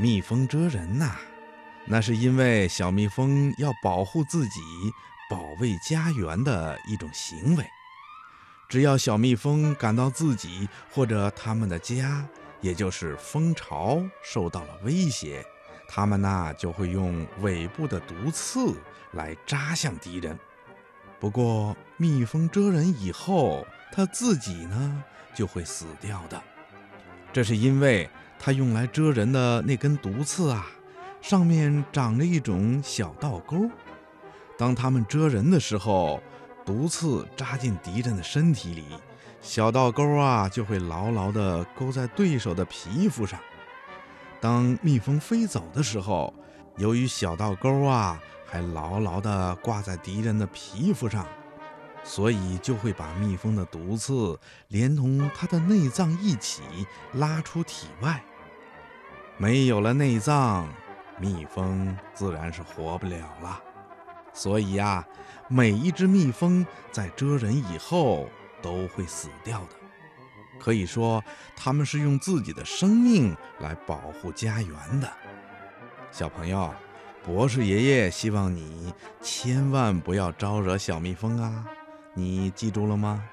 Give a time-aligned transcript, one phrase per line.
[0.00, 1.16] 蜜蜂蛰人呐，
[1.86, 4.60] 那是因为小蜜蜂要保护自己、
[5.30, 7.64] 保卫家园的一种行为。
[8.68, 12.26] 只要小蜜蜂感到自己或者它们的家，
[12.60, 15.44] 也就是蜂巢受到了威胁，
[15.88, 18.74] 它们呐就会用尾部的毒刺
[19.12, 20.36] 来扎向敌人。
[21.24, 25.02] 不过，蜜蜂蛰人以后，它自己呢
[25.34, 26.38] 就会死掉的。
[27.32, 28.10] 这是因为。
[28.38, 30.66] 它用来蛰人的那根毒刺啊，
[31.22, 33.70] 上面长着一种小倒钩。
[34.58, 36.22] 当它们蛰人的时候，
[36.62, 38.84] 毒刺扎进敌人的身体里，
[39.40, 43.40] 小倒钩啊就会牢牢地勾在对手的皮肤上。
[44.42, 46.34] 当蜜蜂飞走的时候，
[46.76, 48.20] 由于小倒钩啊
[48.54, 51.26] 还牢牢地挂在敌人的皮肤上，
[52.04, 56.62] 所以就会把蜜蜂的毒刺连同它的内脏一起
[57.14, 58.22] 拉出体外。
[59.38, 60.72] 没有了内脏，
[61.18, 63.60] 蜜蜂自然是活不了了。
[64.32, 65.04] 所以呀，
[65.48, 68.28] 每一只蜜蜂在蛰人以后
[68.62, 69.70] 都会死掉的。
[70.60, 71.20] 可以说，
[71.56, 75.12] 它们是用自己的生命来保护家园的。
[76.12, 76.72] 小朋友，
[77.24, 81.64] 博士爷爷希望你千万不要招惹小蜜蜂啊
[82.12, 83.24] 你记住了吗？